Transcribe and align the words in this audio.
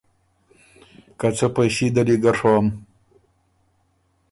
که 1.19 1.27
څۀ 1.37 1.47
پئݭي 1.55 1.87
ده 1.95 2.01
لی 2.07 2.15
ګۀ 2.23 2.31
ڒوم 2.37 2.65